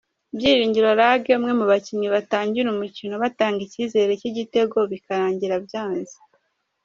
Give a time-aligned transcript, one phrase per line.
[0.37, 6.17] Byiringiro Lague umwe mu bakinnyi batangira umukino batanga icyizere cy'ibitego bikarangira byanze.